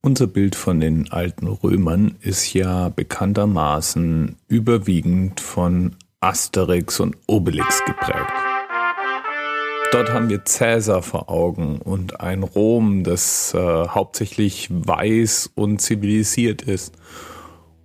Unser 0.00 0.28
Bild 0.28 0.54
von 0.54 0.78
den 0.78 1.10
alten 1.10 1.48
Römern 1.48 2.18
ist 2.20 2.54
ja 2.54 2.88
bekanntermaßen 2.88 4.36
überwiegend 4.46 5.40
von 5.40 5.96
Asterix 6.20 7.00
und 7.00 7.16
Obelix 7.26 7.84
geprägt. 7.84 8.32
Dort 9.90 10.12
haben 10.12 10.28
wir 10.28 10.44
Cäsar 10.44 11.02
vor 11.02 11.28
Augen 11.28 11.80
und 11.80 12.20
ein 12.20 12.44
Rom, 12.44 13.02
das 13.02 13.52
äh, 13.54 13.58
hauptsächlich 13.58 14.68
weiß 14.70 15.50
und 15.56 15.80
zivilisiert 15.80 16.62
ist. 16.62 16.94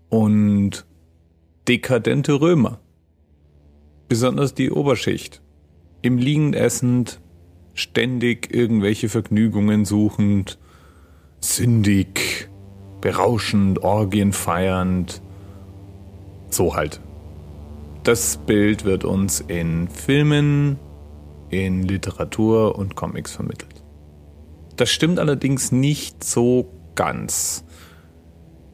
Und 0.09 0.85
dekadente 1.67 2.39
Römer. 2.39 2.79
Besonders 4.07 4.53
die 4.53 4.69
Oberschicht. 4.69 5.41
Im 6.03 6.19
Liegen 6.19 6.53
essend, 6.53 7.21
ständig 7.73 8.53
irgendwelche 8.53 9.09
Vergnügungen 9.09 9.85
suchend, 9.85 10.59
sündig, 11.43 12.49
berauschend, 13.01 13.83
Orgien 13.83 14.31
feiernd. 14.33 15.21
So 16.49 16.75
halt. 16.75 17.01
Das 18.03 18.37
Bild 18.37 18.85
wird 18.85 19.05
uns 19.05 19.39
in 19.39 19.87
Filmen, 19.87 20.77
in 21.49 21.83
Literatur 21.83 22.77
und 22.77 22.95
Comics 22.95 23.33
vermittelt. 23.33 23.83
Das 24.75 24.89
stimmt 24.89 25.19
allerdings 25.19 25.71
nicht 25.71 26.23
so 26.23 26.69
ganz. 26.95 27.63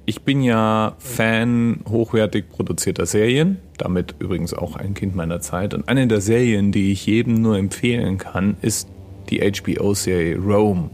Ich 0.05 0.23
bin 0.23 0.41
ja 0.41 0.95
Fan 0.97 1.81
hochwertig 1.87 2.49
produzierter 2.49 3.05
Serien, 3.05 3.59
damit 3.77 4.15
übrigens 4.17 4.53
auch 4.55 4.75
ein 4.75 4.95
Kind 4.95 5.15
meiner 5.15 5.39
Zeit. 5.39 5.75
Und 5.75 5.87
eine 5.87 6.07
der 6.07 6.21
Serien, 6.21 6.71
die 6.71 6.91
ich 6.91 7.05
jedem 7.05 7.35
nur 7.35 7.57
empfehlen 7.57 8.17
kann, 8.17 8.57
ist 8.61 8.87
die 9.29 9.39
HBO-Serie 9.39 10.37
Rome. 10.37 10.89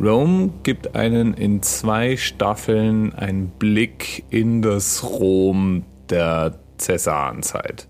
Rome 0.00 0.52
gibt 0.62 0.94
einen 0.94 1.34
in 1.34 1.60
zwei 1.62 2.16
Staffeln 2.16 3.12
einen 3.14 3.48
Blick 3.48 4.24
in 4.30 4.62
das 4.62 5.02
Rom 5.02 5.84
der 6.08 6.58
Cäsarenzeit. 6.78 7.88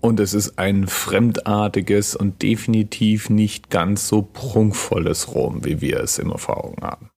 Und 0.00 0.18
es 0.20 0.32
ist 0.34 0.58
ein 0.58 0.86
fremdartiges 0.86 2.16
und 2.16 2.42
definitiv 2.42 3.28
nicht 3.28 3.70
ganz 3.70 4.08
so 4.08 4.22
prunkvolles 4.22 5.34
Rom, 5.34 5.64
wie 5.64 5.80
wir 5.80 6.00
es 6.00 6.18
immer 6.18 6.38
vor 6.38 6.64
Augen 6.64 6.82
haben. 6.82 7.10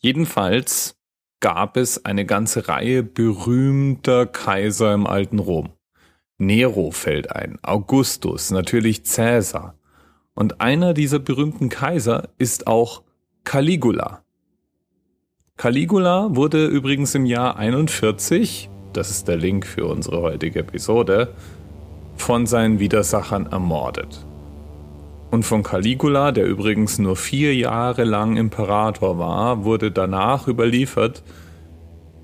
Jedenfalls 0.00 0.96
gab 1.40 1.76
es 1.76 2.04
eine 2.04 2.26
ganze 2.26 2.68
Reihe 2.68 3.02
berühmter 3.02 4.26
Kaiser 4.26 4.92
im 4.92 5.06
alten 5.06 5.38
Rom. 5.38 5.72
Nero 6.36 6.90
fällt 6.90 7.30
ein, 7.30 7.58
Augustus, 7.62 8.50
natürlich 8.50 9.06
Cäsar. 9.06 9.78
Und 10.34 10.60
einer 10.60 10.94
dieser 10.94 11.18
berühmten 11.18 11.68
Kaiser 11.68 12.28
ist 12.38 12.66
auch 12.66 13.02
Caligula. 13.44 14.22
Caligula 15.56 16.34
wurde 16.34 16.66
übrigens 16.66 17.14
im 17.14 17.26
Jahr 17.26 17.56
41 17.56 18.70
das 18.96 19.10
ist 19.10 19.28
der 19.28 19.36
Link 19.36 19.66
für 19.66 19.86
unsere 19.86 20.22
heutige 20.22 20.60
Episode, 20.60 21.34
von 22.16 22.46
seinen 22.46 22.78
Widersachern 22.78 23.46
ermordet. 23.46 24.24
Und 25.30 25.42
von 25.42 25.64
Caligula, 25.64 26.30
der 26.30 26.46
übrigens 26.46 26.98
nur 26.98 27.16
vier 27.16 27.54
Jahre 27.54 28.04
lang 28.04 28.36
Imperator 28.36 29.18
war, 29.18 29.64
wurde 29.64 29.90
danach 29.90 30.46
überliefert, 30.46 31.24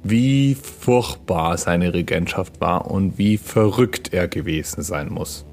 wie 0.03 0.55
furchtbar 0.55 1.59
seine 1.59 1.93
Regentschaft 1.93 2.61
war 2.61 2.91
und 2.91 3.19
wie 3.19 3.37
verrückt 3.37 4.15
er 4.15 4.29
gewesen 4.29 4.83
sein 4.83 5.11
muss. 5.11 5.45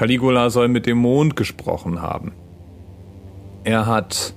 Caligula 0.00 0.48
soll 0.48 0.68
mit 0.68 0.86
dem 0.86 0.96
Mond 0.96 1.36
gesprochen 1.36 2.00
haben. 2.00 2.32
Er 3.64 3.84
hat 3.84 4.32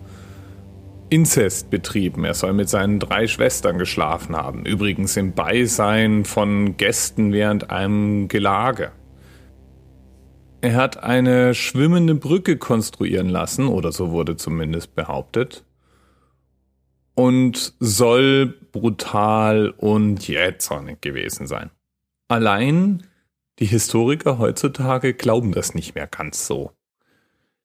Inzest 1.09 1.69
betrieben. 1.69 2.25
Er 2.25 2.33
soll 2.33 2.51
mit 2.51 2.67
seinen 2.67 2.99
drei 2.99 3.27
Schwestern 3.27 3.77
geschlafen 3.77 4.35
haben. 4.35 4.65
Übrigens 4.65 5.15
im 5.15 5.31
Beisein 5.31 6.25
von 6.25 6.75
Gästen 6.75 7.31
während 7.31 7.69
einem 7.69 8.27
Gelage. 8.27 8.91
Er 10.59 10.75
hat 10.75 11.01
eine 11.01 11.55
schwimmende 11.55 12.15
Brücke 12.15 12.57
konstruieren 12.57 13.29
lassen, 13.29 13.69
oder 13.69 13.93
so 13.93 14.11
wurde 14.11 14.35
zumindest 14.35 14.95
behauptet. 14.95 15.63
Und 17.15 17.73
soll 17.79 18.47
brutal 18.73 19.69
und 19.69 20.27
jähzornig 20.27 20.99
gewesen 20.99 21.47
sein. 21.47 21.69
Allein 22.27 23.03
die 23.59 23.65
Historiker 23.65 24.39
heutzutage 24.39 25.13
glauben 25.13 25.51
das 25.51 25.75
nicht 25.75 25.95
mehr 25.95 26.07
ganz 26.07 26.47
so. 26.47 26.71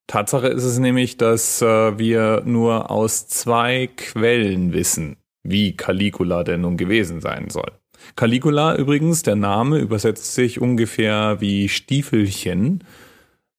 Tatsache 0.06 0.48
ist 0.48 0.64
es 0.64 0.78
nämlich, 0.78 1.16
dass 1.18 1.60
äh, 1.60 1.98
wir 1.98 2.42
nur 2.44 2.90
aus 2.90 3.28
zwei 3.28 3.88
Quellen 3.94 4.72
wissen, 4.72 5.16
wie 5.42 5.76
Caligula 5.76 6.44
denn 6.44 6.62
nun 6.62 6.76
gewesen 6.76 7.20
sein 7.20 7.50
soll. 7.50 7.72
Caligula 8.16 8.76
übrigens, 8.76 9.22
der 9.22 9.36
Name 9.36 9.78
übersetzt 9.78 10.34
sich 10.34 10.60
ungefähr 10.60 11.40
wie 11.40 11.68
Stiefelchen, 11.68 12.84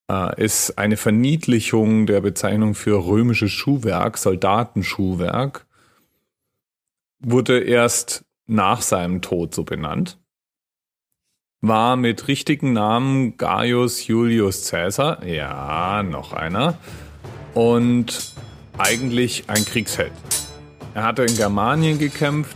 äh, 0.09 0.43
ist 0.43 0.77
eine 0.77 0.97
Verniedlichung 0.97 2.07
der 2.07 2.21
Bezeichnung 2.21 2.73
für 2.73 3.05
römisches 3.05 3.51
Schuhwerk, 3.51 4.17
Soldatenschuhwerk, 4.17 5.67
wurde 7.19 7.59
erst 7.59 8.25
nach 8.47 8.81
seinem 8.81 9.21
Tod 9.21 9.53
so 9.53 9.63
benannt 9.63 10.17
war 11.61 11.97
mit 11.97 12.27
richtigen 12.27 12.71
Namen 12.73 13.35
Gaius 13.35 14.07
Julius 14.07 14.69
Caesar, 14.69 15.25
ja, 15.25 16.03
noch 16.03 16.31
einer, 16.31 16.77
und 17.53 18.33
eigentlich 18.77 19.43
ein 19.47 19.65
Kriegsheld. 19.65 20.13
Er 20.93 21.03
hatte 21.03 21.23
in 21.23 21.35
Germanien 21.35 21.99
gekämpft, 21.99 22.55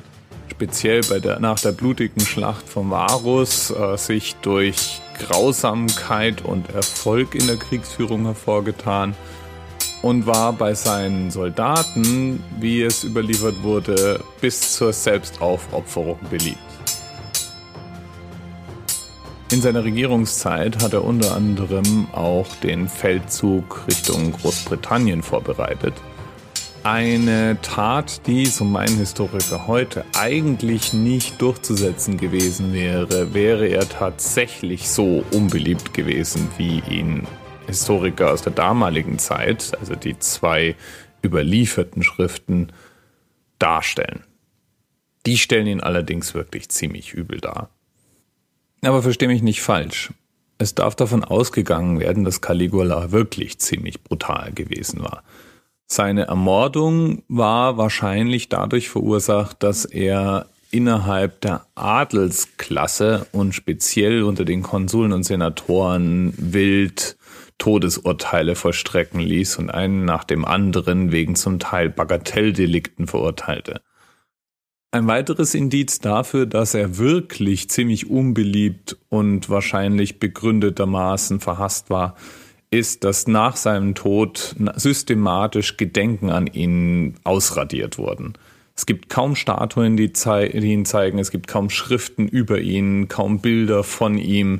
speziell 0.50 1.02
bei 1.10 1.20
der, 1.20 1.40
nach 1.42 1.60
der 1.60 1.74
blutigen 1.74 2.22
Schlacht 2.22 2.68
von 2.70 2.90
Varus, 2.90 3.72
äh, 3.72 3.98
sich 3.98 4.36
durch 4.42 5.02
Grausamkeit 5.20 6.42
und 6.42 6.70
Erfolg 6.74 7.36
in 7.36 7.48
der 7.48 7.58
Kriegsführung 7.58 8.24
hervorgetan 8.26 9.16
und 10.02 10.26
war 10.26 10.54
bei 10.54 10.76
seinen 10.76 11.30
Soldaten, 11.30 12.42
wie 12.60 12.84
es 12.84 13.04
überliefert 13.04 13.64
wurde, 13.64 14.22
bis 14.40 14.76
zur 14.76 14.94
Selbstaufopferung 14.94 16.20
beliebt. 16.30 16.73
In 19.54 19.62
seiner 19.62 19.84
Regierungszeit 19.84 20.82
hat 20.82 20.94
er 20.94 21.04
unter 21.04 21.36
anderem 21.36 22.08
auch 22.12 22.56
den 22.56 22.88
Feldzug 22.90 23.86
Richtung 23.88 24.32
Großbritannien 24.32 25.22
vorbereitet. 25.22 25.94
Eine 26.82 27.60
Tat, 27.62 28.26
die, 28.26 28.48
so 28.48 28.66
meinen 28.66 28.98
Historiker 28.98 29.68
heute, 29.68 30.06
eigentlich 30.18 30.94
nicht 30.94 31.40
durchzusetzen 31.40 32.18
gewesen 32.18 32.74
wäre, 32.74 33.36
wäre 33.36 33.68
er 33.68 33.88
tatsächlich 33.88 34.90
so 34.90 35.24
unbeliebt 35.32 35.94
gewesen, 35.94 36.50
wie 36.58 36.82
ihn 36.90 37.28
Historiker 37.68 38.32
aus 38.32 38.42
der 38.42 38.54
damaligen 38.54 39.20
Zeit, 39.20 39.78
also 39.80 39.94
die 39.94 40.18
zwei 40.18 40.76
überlieferten 41.24 42.02
Schriften, 42.02 42.72
darstellen. 43.60 44.24
Die 45.28 45.38
stellen 45.38 45.68
ihn 45.68 45.80
allerdings 45.80 46.34
wirklich 46.34 46.70
ziemlich 46.70 47.14
übel 47.14 47.40
dar. 47.40 47.70
Aber 48.84 49.02
versteh 49.02 49.28
mich 49.28 49.42
nicht 49.42 49.62
falsch. 49.62 50.12
Es 50.58 50.76
darf 50.76 50.96
davon 50.96 51.24
ausgegangen 51.24 52.00
werden, 52.00 52.24
dass 52.24 52.42
Caligula 52.42 53.12
wirklich 53.12 53.60
ziemlich 53.60 54.04
brutal 54.04 54.52
gewesen 54.54 55.02
war. 55.02 55.24
Seine 55.88 56.28
Ermordung 56.28 57.24
war 57.28 57.78
wahrscheinlich 57.78 58.50
dadurch 58.50 58.90
verursacht, 58.90 59.62
dass 59.64 59.86
er 59.86 60.48
innerhalb 60.72 61.42
der 61.42 61.66
Adelsklasse 61.76 63.28
und 63.32 63.54
speziell 63.54 64.24
unter 64.24 64.44
den 64.44 64.64
Konsuln 64.64 65.14
und 65.14 65.24
Senatoren 65.24 66.34
wild 66.38 67.16
Todesurteile 67.60 68.56
vollstrecken 68.56 69.20
ließ 69.20 69.58
und 69.58 69.70
einen 69.70 70.04
nach 70.04 70.24
dem 70.24 70.46
anderen 70.46 71.12
wegen 71.12 71.36
zum 71.36 71.60
Teil 71.60 71.90
Bagatelldelikten 71.90 73.08
verurteilte. 73.08 73.82
Ein 74.94 75.08
weiteres 75.08 75.56
Indiz 75.56 76.02
dafür, 76.02 76.46
dass 76.46 76.76
er 76.76 77.00
wirklich 77.00 77.68
ziemlich 77.68 78.12
unbeliebt 78.12 78.96
und 79.10 79.50
wahrscheinlich 79.50 80.20
begründetermaßen 80.20 81.40
verhasst 81.40 81.90
war, 81.90 82.16
ist, 82.70 83.04
dass 83.04 83.26
nach 83.26 83.56
seinem 83.56 83.96
Tod 83.96 84.56
systematisch 84.76 85.78
Gedenken 85.78 86.30
an 86.30 86.46
ihn 86.46 87.16
ausradiert 87.24 87.98
wurden. 87.98 88.34
Es 88.76 88.86
gibt 88.86 89.10
kaum 89.10 89.36
Statuen, 89.36 89.98
die, 89.98 90.14
die, 90.14 90.74
ihn 90.74 90.86
zeigen, 90.86 91.18
es 91.18 91.32
gibt 91.32 91.48
kaum 91.48 91.72
Schriften 91.72 92.28
über 92.28 92.60
ihn, 92.60 93.08
kaum 93.08 93.40
Bilder 93.40 93.84
von 93.84 94.20
ihm. 94.20 94.60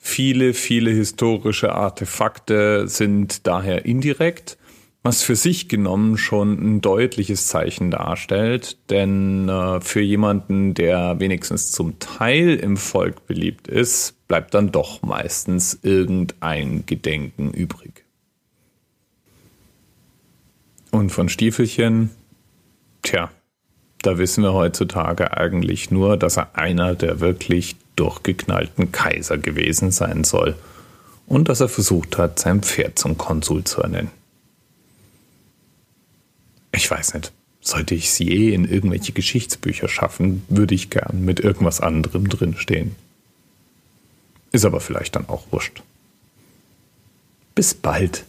Viele, 0.00 0.52
viele 0.52 0.90
historische 0.90 1.72
Artefakte 1.72 2.88
sind 2.88 3.46
daher 3.46 3.84
indirekt 3.84 4.58
was 5.02 5.22
für 5.22 5.36
sich 5.36 5.68
genommen 5.68 6.18
schon 6.18 6.52
ein 6.52 6.80
deutliches 6.82 7.46
Zeichen 7.46 7.90
darstellt, 7.90 8.76
denn 8.90 9.48
äh, 9.48 9.80
für 9.80 10.00
jemanden, 10.00 10.74
der 10.74 11.18
wenigstens 11.20 11.72
zum 11.72 11.98
Teil 11.98 12.56
im 12.56 12.76
Volk 12.76 13.26
beliebt 13.26 13.66
ist, 13.66 14.14
bleibt 14.28 14.52
dann 14.52 14.72
doch 14.72 15.00
meistens 15.02 15.78
irgendein 15.82 16.84
Gedenken 16.84 17.50
übrig. 17.50 18.04
Und 20.90 21.10
von 21.10 21.28
Stiefelchen, 21.28 22.10
tja, 23.02 23.30
da 24.02 24.18
wissen 24.18 24.42
wir 24.42 24.52
heutzutage 24.52 25.36
eigentlich 25.36 25.90
nur, 25.90 26.16
dass 26.16 26.36
er 26.36 26.56
einer 26.56 26.94
der 26.94 27.20
wirklich 27.20 27.76
durchgeknallten 27.96 28.92
Kaiser 28.92 29.38
gewesen 29.38 29.90
sein 29.92 30.24
soll 30.24 30.56
und 31.26 31.48
dass 31.48 31.60
er 31.60 31.68
versucht 31.68 32.18
hat, 32.18 32.38
sein 32.38 32.62
Pferd 32.62 32.98
zum 32.98 33.16
Konsul 33.16 33.64
zu 33.64 33.82
ernennen. 33.82 34.19
Ich 36.72 36.90
weiß 36.90 37.14
nicht. 37.14 37.32
Sollte 37.60 37.94
ich 37.94 38.06
es 38.06 38.18
je 38.18 38.54
in 38.54 38.64
irgendwelche 38.64 39.12
Geschichtsbücher 39.12 39.88
schaffen, 39.88 40.44
würde 40.48 40.74
ich 40.74 40.88
gern 40.88 41.24
mit 41.24 41.40
irgendwas 41.40 41.80
anderem 41.80 42.28
drinstehen. 42.28 42.96
Ist 44.52 44.64
aber 44.64 44.80
vielleicht 44.80 45.14
dann 45.16 45.28
auch 45.28 45.44
wurscht. 45.50 45.82
Bis 47.54 47.74
bald. 47.74 48.24